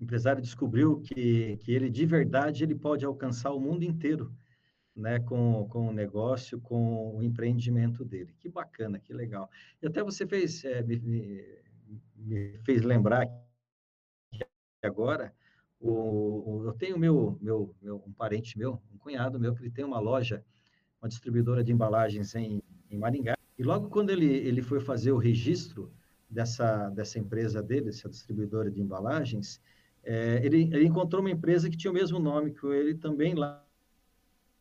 [0.04, 4.32] Empresário descobriu que, que ele, de verdade, ele pode alcançar o mundo inteiro,
[4.94, 8.34] né, com, com o negócio, com o empreendimento dele.
[8.38, 9.50] Que bacana, que legal.
[9.82, 10.98] E até você fez, é, me,
[12.14, 13.26] me, fez lembrar
[14.30, 15.34] que agora
[15.80, 19.70] o, o, eu tenho meu, meu, meu, um parente meu, um cunhado meu, que ele
[19.70, 20.44] tem uma loja,
[21.00, 23.36] uma distribuidora de embalagens em, em Maringá.
[23.58, 25.92] E logo quando ele, ele foi fazer o registro
[26.28, 29.60] dessa, dessa empresa dele, essa distribuidora de embalagens,
[30.04, 33.64] é, ele, ele encontrou uma empresa que tinha o mesmo nome que ele, também lá,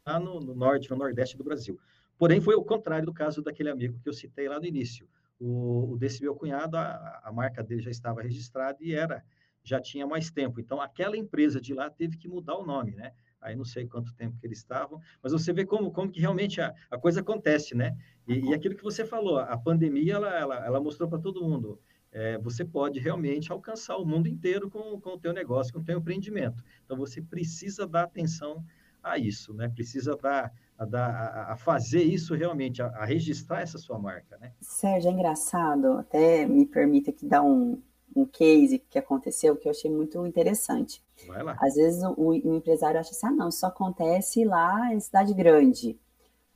[0.06, 1.80] lá no, no, norte, no nordeste do Brasil.
[2.18, 5.08] Porém, foi o contrário do caso daquele amigo que eu citei lá no início.
[5.40, 9.24] O, o desse meu cunhado, a, a marca dele já estava registrada e era
[9.64, 10.60] já tinha mais tempo.
[10.60, 13.14] Então, aquela empresa de lá teve que mudar o nome, né?
[13.42, 16.62] Aí não sei quanto tempo que eles estavam, mas você vê como, como que realmente
[16.62, 17.98] a, a coisa acontece, né?
[18.28, 21.80] E, e, aquilo que você falou, a pandemia, ela, ela, ela mostrou para todo mundo,
[22.14, 25.84] é, você pode realmente alcançar o mundo inteiro com, com o teu negócio, com o
[25.84, 26.64] teu empreendimento.
[26.86, 28.64] Então, você precisa dar atenção
[29.02, 29.68] a isso, né?
[29.68, 34.54] Precisa dar, a, dar, a fazer isso realmente, a, a registrar essa sua marca, né?
[34.62, 37.82] Sérgio, é engraçado, até me permita que dar um,
[38.16, 41.04] um case que aconteceu que eu achei muito interessante.
[41.28, 41.58] Vai lá.
[41.60, 46.00] Às vezes o, o empresário acha assim, ah, não, isso acontece lá em cidade grande.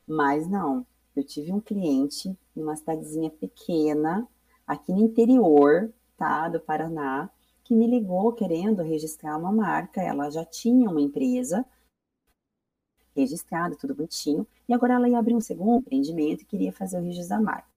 [0.07, 4.27] Mas não, eu tive um cliente numa cidadezinha pequena,
[4.67, 7.29] aqui no interior, tá, do Paraná,
[7.63, 10.01] que me ligou querendo registrar uma marca.
[10.01, 11.65] Ela já tinha uma empresa
[13.15, 17.03] registrada, tudo bonitinho, e agora ela ia abrir um segundo empreendimento e queria fazer o
[17.03, 17.67] registro da marca.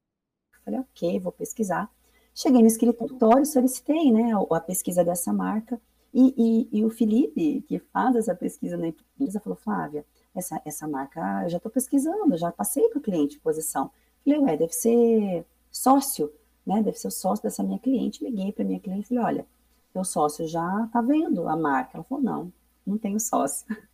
[0.53, 1.90] Eu falei, ok, vou pesquisar.
[2.35, 5.81] Cheguei no escritório, solicitei né, a pesquisa dessa marca,
[6.12, 6.35] e,
[6.72, 11.44] e, e, o Felipe, que faz essa pesquisa na empresa, falou, Flávia, essa, essa marca
[11.44, 13.90] eu já estou pesquisando, já passei para o cliente de posição.
[14.24, 16.33] Falei, ué, deve ser sócio,
[16.66, 16.83] né?
[16.83, 18.25] Deve ser o sócio dessa minha cliente.
[18.25, 19.46] Liguei para minha cliente e falei, olha,
[19.94, 21.92] meu sócio já está vendo a marca.
[21.94, 22.53] Ela falou, não,
[22.87, 23.66] não tenho sócio.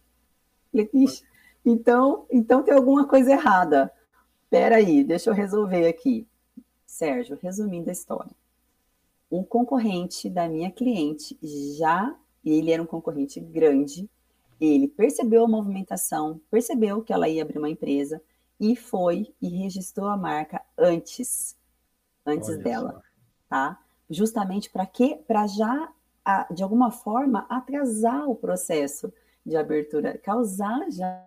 [0.71, 1.25] Falei, Ixi,
[1.65, 3.93] então, então tem alguma coisa errada.
[4.45, 6.27] Espera aí, deixa eu resolver aqui.
[6.87, 8.31] Sérgio, resumindo a história.
[9.31, 11.37] Um concorrente da minha cliente
[11.77, 14.09] já, ele era um concorrente grande,
[14.61, 18.23] ele percebeu a movimentação, percebeu que ela ia abrir uma empresa
[18.59, 21.57] e foi e registrou a marca antes,
[22.27, 23.03] antes Olha dela, só.
[23.49, 23.81] tá?
[24.09, 25.21] Justamente para quê?
[25.27, 25.93] Para já,
[26.51, 29.13] de alguma forma, atrasar o processo
[29.45, 31.25] de abertura, causar já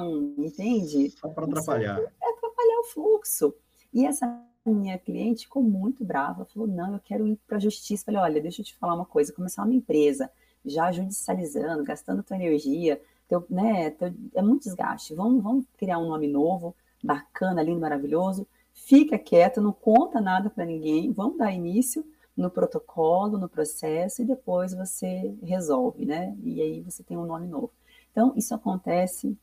[0.00, 1.10] um, entende?
[1.10, 2.00] Só para atrapalhar.
[2.00, 3.54] É atrapalhar o fluxo.
[3.92, 8.04] E essa minha cliente ficou muito brava, falou: não, eu quero ir para a justiça.
[8.04, 10.30] Falei: olha, deixa eu te falar uma coisa, começar uma empresa,
[10.64, 15.14] já judicializando, gastando tua energia, teu, né, teu, é muito desgaste.
[15.14, 18.46] Vamos, vamos criar um nome novo, bacana, lindo, maravilhoso.
[18.84, 22.04] Fica quieto, não conta nada para ninguém, vamos dar início
[22.36, 26.36] no protocolo, no processo, e depois você resolve, né?
[26.42, 27.72] E aí você tem um nome novo.
[28.12, 29.36] Então, isso acontece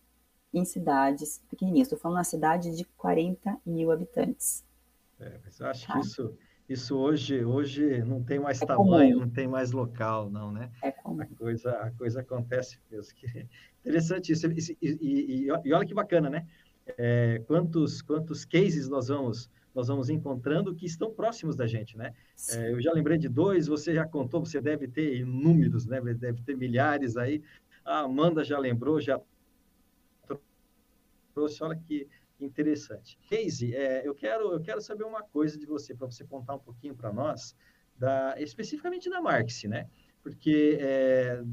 [0.54, 1.88] em cidades pequenininhas.
[1.88, 4.64] Estou falando uma cidade de 40 mil habitantes.
[5.20, 5.94] É, mas eu acho tá?
[5.94, 9.26] que isso, isso hoje, hoje não tem mais é tamanho, comum.
[9.26, 10.72] não tem mais local, não, né?
[10.82, 11.22] É comum.
[11.22, 13.14] A coisa, a coisa acontece mesmo.
[13.16, 13.46] Que,
[13.82, 14.48] interessante isso.
[14.48, 16.48] E, e, e, e, olha que bacana, né?
[16.98, 22.14] É, quantos, quantos cases nós vamos nós vamos encontrando que estão próximos da gente, né?
[22.50, 26.00] É, eu já lembrei de dois, você já contou, você deve ter inúmeros, né?
[26.00, 27.44] Deve ter milhares aí.
[27.84, 29.20] A Amanda já lembrou, já
[31.34, 32.08] trouxe, olha que
[32.40, 33.20] interessante.
[33.30, 36.60] Casey, é, eu, quero, eu quero saber uma coisa de você, para você contar um
[36.60, 37.54] pouquinho para nós,
[37.98, 39.90] da, especificamente da Marx, né?
[40.26, 41.44] Porque é,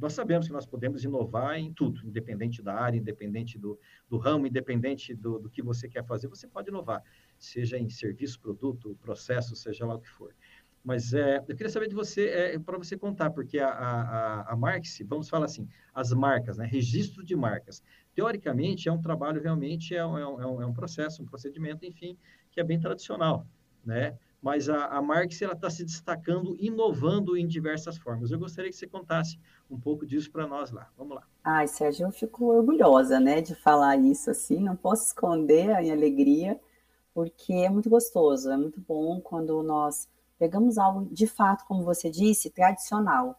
[0.00, 4.48] nós sabemos que nós podemos inovar em tudo, independente da área, independente do, do ramo,
[4.48, 7.04] independente do, do, que você quer fazer, você pode inovar,
[7.38, 10.34] seja em serviço, produto, processo, seja lá o que for.
[10.82, 14.56] Mas é, eu queria saber de você, é, para você contar, porque a, a, a
[14.56, 17.80] Marx, vamos falar assim, as marcas, né, registro de marcas,
[18.12, 22.18] teoricamente é um trabalho realmente, é um, é um, é um processo, um procedimento, enfim,
[22.50, 23.46] que é bem tradicional,
[23.84, 24.18] né?
[24.42, 28.30] Mas a, a Marx ela está se destacando, inovando em diversas formas.
[28.30, 29.38] Eu gostaria que você contasse
[29.70, 30.90] um pouco disso para nós lá.
[30.96, 31.22] Vamos lá.
[31.44, 34.62] Ai, Sérgio, eu fico orgulhosa, né, de falar isso assim.
[34.62, 36.58] Não posso esconder a minha alegria,
[37.12, 42.10] porque é muito gostoso, é muito bom quando nós pegamos algo de fato, como você
[42.10, 43.38] disse, tradicional.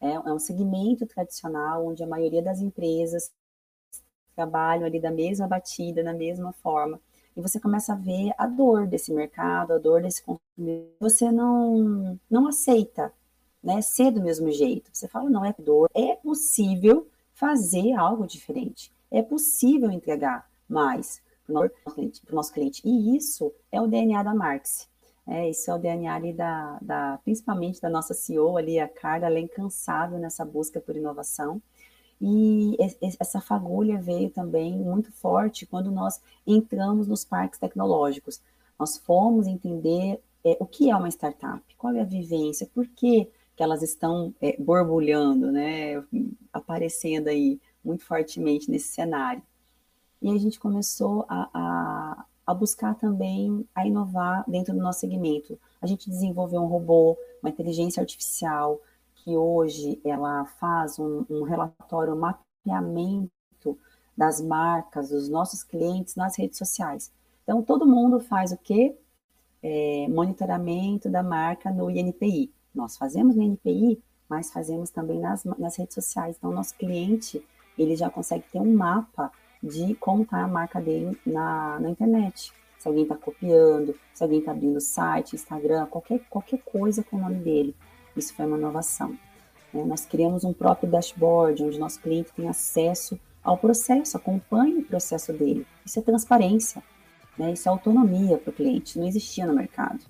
[0.00, 3.32] É, é um segmento tradicional onde a maioria das empresas
[4.36, 7.00] trabalham ali da mesma batida, da mesma forma
[7.38, 10.90] e você começa a ver a dor desse mercado, a dor desse consumidor.
[10.98, 13.12] Você não, não aceita
[13.62, 14.90] né, ser do mesmo jeito.
[14.92, 21.54] Você fala, não é dor, é possível fazer algo diferente, é possível entregar mais para
[21.54, 22.82] o nosso cliente.
[22.84, 24.88] E isso é o DNA da Marx.
[25.24, 29.26] É, isso é o DNA ali da, da, principalmente da nossa CEO ali, a Carla,
[29.26, 31.62] ela é incansável nessa busca por inovação.
[32.20, 38.40] E essa fagulha veio também muito forte quando nós entramos nos parques tecnológicos.
[38.78, 43.30] Nós fomos entender é, o que é uma startup, qual é a vivência, por que,
[43.56, 46.02] que elas estão é, borbulhando, né,
[46.52, 49.42] aparecendo aí muito fortemente nesse cenário.
[50.20, 55.58] E a gente começou a, a, a buscar também a inovar dentro do nosso segmento.
[55.80, 58.80] A gente desenvolveu um robô, uma inteligência artificial,
[59.22, 63.78] que hoje ela faz um, um relatório, um mapeamento
[64.16, 67.12] das marcas, dos nossos clientes nas redes sociais.
[67.42, 68.96] Então, todo mundo faz o quê?
[69.62, 72.52] É, monitoramento da marca no INPI.
[72.74, 76.36] Nós fazemos no INPI, mas fazemos também nas, nas redes sociais.
[76.36, 77.44] Então, nosso cliente,
[77.78, 82.52] ele já consegue ter um mapa de como está a marca dele na, na internet.
[82.78, 87.20] Se alguém está copiando, se alguém está abrindo site, Instagram, qualquer, qualquer coisa com o
[87.20, 87.74] nome dele.
[88.18, 89.16] Isso foi uma inovação.
[89.72, 89.84] Né?
[89.84, 95.32] Nós criamos um próprio dashboard, onde nosso cliente tem acesso ao processo, acompanhe o processo
[95.32, 95.66] dele.
[95.84, 96.82] Isso é transparência,
[97.38, 97.52] né?
[97.52, 100.00] isso é autonomia para o cliente, não existia no mercado.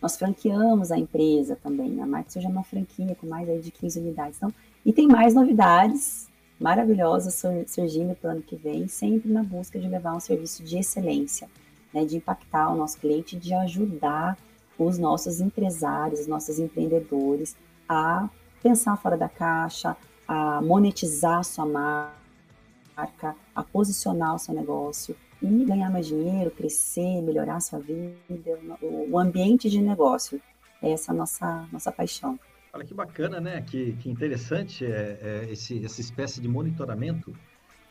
[0.00, 3.98] Nós franqueamos a empresa também, a Marques hoje é uma franquia com mais de 15
[3.98, 4.36] unidades.
[4.36, 4.52] Então,
[4.84, 6.28] e tem mais novidades
[6.60, 10.78] maravilhosas surgindo para o ano que vem, sempre na busca de levar um serviço de
[10.78, 11.48] excelência,
[11.92, 12.04] né?
[12.04, 14.38] de impactar o nosso cliente, de ajudar
[14.78, 17.56] os nossos empresários, os nossos empreendedores
[17.88, 18.28] a
[18.62, 25.90] pensar fora da caixa, a monetizar sua marca, a posicionar o seu negócio e ganhar
[25.90, 30.40] mais dinheiro, crescer, melhorar a sua vida, o ambiente de negócio.
[30.82, 32.38] Essa é a nossa, nossa paixão.
[32.72, 33.62] Olha que bacana, né?
[33.62, 37.34] Que, que interessante é, é esse, essa espécie de monitoramento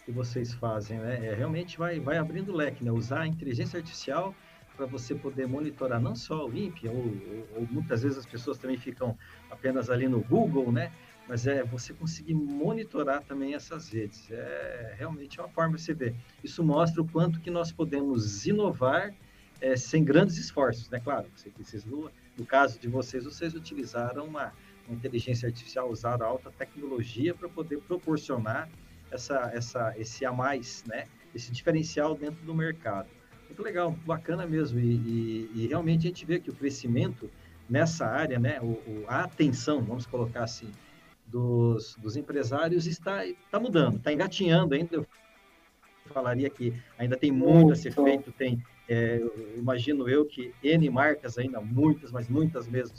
[0.06, 1.26] que vocês fazem, né?
[1.26, 2.92] É, realmente vai, vai abrindo leque, né?
[2.92, 4.36] Usar a inteligência artificial
[4.76, 8.58] para você poder monitorar não só o INPE, ou, ou, ou, muitas vezes as pessoas
[8.58, 9.18] também ficam
[9.50, 10.92] apenas ali no Google, né?
[11.28, 14.30] Mas é você conseguir monitorar também essas redes.
[14.30, 16.16] É realmente uma forma de você ver.
[16.44, 19.14] Isso mostra o quanto que nós podemos inovar
[19.60, 21.00] é, sem grandes esforços, né?
[21.00, 24.54] Claro, você precisa, no, no caso de vocês, vocês utilizaram uma,
[24.88, 28.70] uma inteligência artificial, usaram alta tecnologia para poder proporcionar
[29.10, 31.06] essa, essa, esse a mais, né?
[31.34, 33.10] Esse diferencial dentro do mercado.
[33.48, 34.80] Muito legal, bacana mesmo.
[34.80, 37.30] E, e, e, realmente a gente vê que o crescimento
[37.70, 40.72] nessa área, né, o, o, a atenção, vamos colocar assim,
[41.26, 44.96] dos, dos empresários está, está mudando, está engatinhando ainda.
[44.96, 45.08] Eu
[46.14, 49.22] falaria que ainda tem muito a ser feito, tem, é,
[49.56, 52.96] imagino eu que N marcas ainda, muitas, mas muitas mesmo,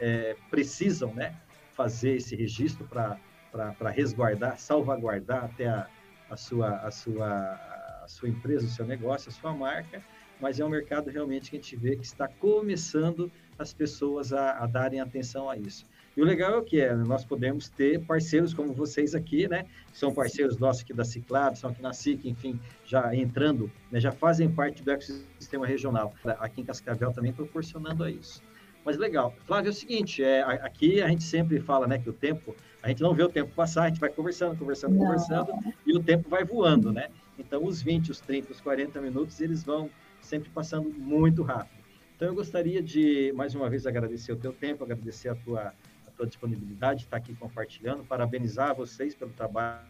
[0.00, 1.36] é, precisam né,
[1.72, 5.86] fazer esse registro para resguardar, salvaguardar até a,
[6.30, 7.75] a, sua, a sua
[8.06, 10.02] a sua empresa, o seu negócio, a sua marca,
[10.40, 14.62] mas é um mercado realmente que a gente vê que está começando as pessoas a,
[14.62, 15.84] a darem atenção a isso.
[16.16, 19.66] E o legal é o que é, nós podemos ter parceiros como vocês aqui, né?
[19.92, 24.12] São parceiros nossos aqui da Ciclab, são aqui na SIC, enfim, já entrando, né, já
[24.12, 26.14] fazem parte do ecossistema regional.
[26.38, 28.42] Aqui em Cascavel também proporcionando a isso.
[28.82, 29.34] Mas legal.
[29.44, 32.88] Flávio, é o seguinte, é, aqui a gente sempre fala, né, que o tempo, a
[32.88, 35.04] gente não vê o tempo passar, a gente vai conversando, conversando, não.
[35.04, 35.52] conversando,
[35.84, 37.08] e o tempo vai voando, né?
[37.38, 41.84] Então, os 20, os 30, os 40 minutos, eles vão sempre passando muito rápido.
[42.16, 45.74] Então, eu gostaria de, mais uma vez, agradecer o teu tempo, agradecer a tua,
[46.06, 49.86] a tua disponibilidade, estar aqui compartilhando, parabenizar vocês pelo trabalho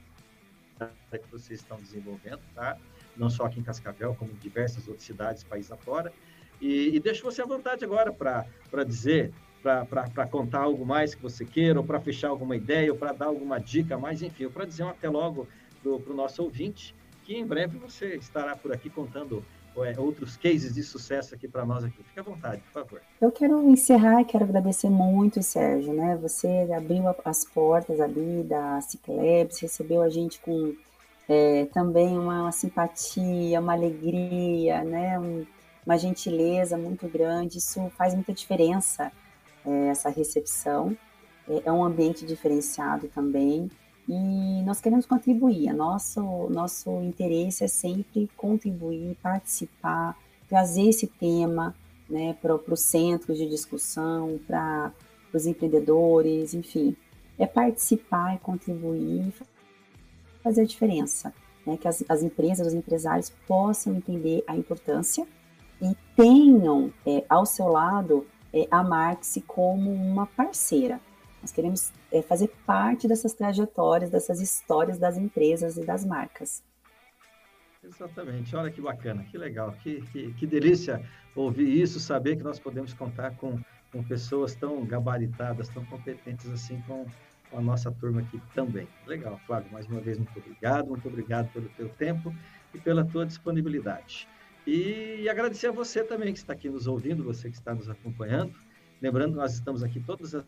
[0.76, 2.76] que vocês estão desenvolvendo, tá?
[3.16, 6.12] Não só aqui em Cascavel, como em diversas outras cidades, país afora.
[6.61, 9.32] E, e deixo você à vontade agora para dizer,
[9.62, 13.26] para contar algo mais que você queira, ou para fechar alguma ideia, ou para dar
[13.26, 15.49] alguma dica mais, enfim, para dizer um até logo
[15.82, 16.94] para o nosso ouvinte,
[17.26, 19.44] que em breve você estará por aqui contando
[19.78, 22.02] é, outros cases de sucesso aqui para nós aqui.
[22.04, 23.02] Fique à vontade, por favor.
[23.20, 26.16] Eu quero encerrar, quero agradecer muito, Sérgio, né?
[26.22, 30.74] Você abriu as portas ali da Ciclabs, recebeu a gente com
[31.28, 35.18] é, também uma, uma, simpatia, uma alegria, né?
[35.18, 35.44] Um,
[35.84, 37.58] uma gentileza muito grande.
[37.58, 39.10] Isso faz muita diferença,
[39.66, 40.96] é, essa recepção.
[41.48, 43.68] É, é um ambiente diferenciado também
[44.09, 45.72] e nós queremos contribuir.
[45.72, 50.16] Nosso, nosso interesse é sempre contribuir, participar,
[50.48, 51.74] trazer esse tema
[52.09, 54.92] né, para os centros de discussão, para
[55.32, 56.96] os empreendedores, enfim.
[57.38, 59.32] É participar e contribuir,
[60.42, 61.34] fazer a diferença.
[61.66, 65.26] Né, que as, as empresas, os empresários possam entender a importância
[65.82, 71.00] e tenham é, ao seu lado é, a Marx como uma parceira.
[71.47, 76.61] Nós queremos é, fazer parte dessas trajetórias, dessas histórias das empresas e das marcas.
[77.84, 81.01] Exatamente, olha que bacana, que legal, que, que, que delícia
[81.36, 83.61] ouvir isso, saber que nós podemos contar com,
[83.92, 87.07] com pessoas tão gabaritadas, tão competentes assim com,
[87.49, 88.88] com a nossa turma aqui também.
[89.07, 92.34] Legal, Flávio, mais uma vez, muito obrigado, muito obrigado pelo teu tempo
[92.74, 94.26] e pela tua disponibilidade.
[94.66, 98.53] E, agradecer a você também que está aqui nos ouvindo, você que está nos acompanhando.
[99.01, 100.44] Lembrando nós estamos aqui todas as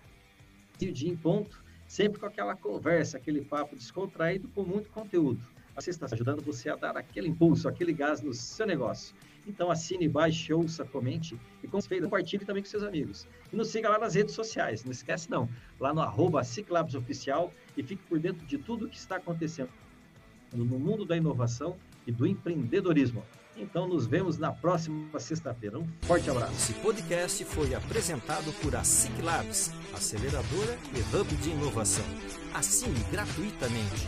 [0.81, 5.41] meio-dia em ponto, sempre com aquela conversa, aquele papo descontraído com muito conteúdo.
[5.75, 9.15] Você está ajudando você a dar aquele impulso, aquele gás no seu negócio.
[9.47, 13.27] Então assine, baixe, ouça, comente e compartilhe também com seus amigos.
[13.53, 15.49] E nos siga lá nas redes sociais, não esquece não,
[15.79, 16.43] lá no arroba
[16.99, 19.71] Oficial e fique por dentro de tudo o que está acontecendo
[20.53, 21.77] no mundo da inovação
[22.07, 23.25] e do empreendedorismo.
[23.59, 25.79] Então nos vemos na próxima sexta-feira.
[25.79, 26.53] Um forte abraço.
[26.53, 32.05] Esse podcast foi apresentado por a SIC Labs, aceleradora e hub de inovação.
[32.55, 34.07] Assine gratuitamente.